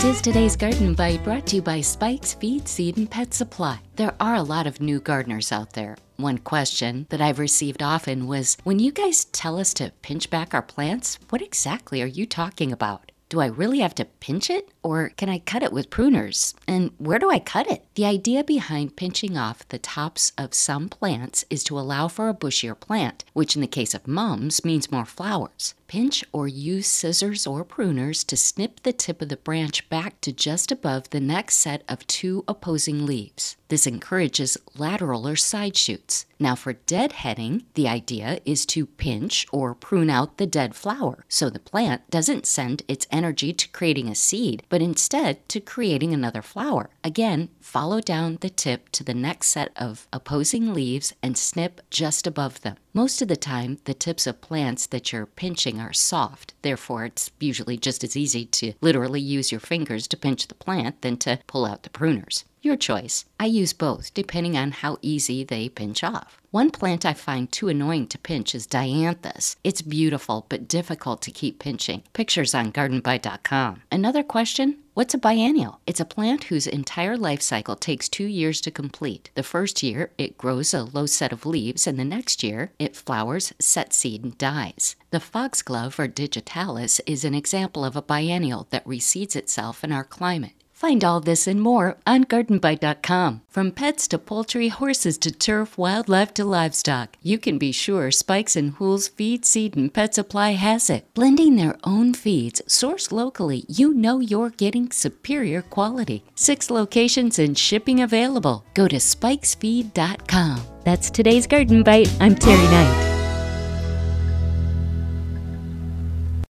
[0.00, 3.80] This is today's Garden Bite brought to you by Spike's Feed, Seed, and Pet Supply.
[3.96, 5.98] There are a lot of new gardeners out there.
[6.16, 10.54] One question that I've received often was when you guys tell us to pinch back
[10.54, 13.12] our plants, what exactly are you talking about?
[13.28, 16.54] Do I really have to pinch it or can I cut it with pruners?
[16.66, 17.84] And where do I cut it?
[17.94, 22.34] The idea behind pinching off the tops of some plants is to allow for a
[22.34, 25.74] bushier plant, which in the case of mums means more flowers.
[25.90, 30.30] Pinch or use scissors or pruners to snip the tip of the branch back to
[30.30, 33.56] just above the next set of two opposing leaves.
[33.66, 36.26] This encourages lateral or side shoots.
[36.38, 41.50] Now, for deadheading, the idea is to pinch or prune out the dead flower so
[41.50, 46.40] the plant doesn't send its energy to creating a seed, but instead to creating another
[46.40, 46.90] flower.
[47.04, 52.26] Again, follow down the tip to the next set of opposing leaves and snip just
[52.26, 52.76] above them.
[52.92, 56.54] Most of the time, the tips of plants that you're pinching are soft.
[56.62, 61.02] Therefore, it's usually just as easy to literally use your fingers to pinch the plant
[61.02, 62.44] than to pull out the pruners.
[62.62, 63.24] Your choice.
[63.38, 66.36] I use both depending on how easy they pinch off.
[66.50, 69.56] One plant I find too annoying to pinch is dianthus.
[69.64, 72.02] It's beautiful but difficult to keep pinching.
[72.12, 73.82] Pictures on gardenbite.com.
[73.90, 75.80] Another question What's a biennial?
[75.86, 79.30] It's a plant whose entire life cycle takes two years to complete.
[79.34, 82.94] The first year, it grows a low set of leaves, and the next year, it
[82.94, 84.96] flowers, sets seed, and dies.
[85.10, 90.04] The foxglove or digitalis is an example of a biennial that reseeds itself in our
[90.04, 90.52] climate.
[90.80, 93.42] Find all this and more on gardenbite.com.
[93.50, 98.56] From pets to poultry, horses to turf, wildlife to livestock, you can be sure Spikes
[98.56, 101.04] and Hool's Feed, Seed, and Pet Supply has it.
[101.12, 106.24] Blending their own feeds, sourced locally, you know you're getting superior quality.
[106.34, 108.64] Six locations and shipping available.
[108.72, 110.62] Go to spikesfeed.com.
[110.84, 112.10] That's today's Garden Bite.
[112.20, 113.09] I'm Terry Knight.